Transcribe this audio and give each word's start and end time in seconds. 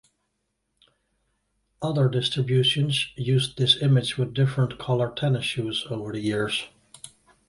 Other 1.79 2.09
distributions 2.09 3.09
used 3.15 3.59
this 3.59 3.79
image 3.83 4.17
with 4.17 4.33
different 4.33 4.79
colored 4.79 5.15
tennis 5.15 5.45
shoes 5.45 5.85
over 5.91 6.11
the 6.13 6.19
years. 6.19 6.65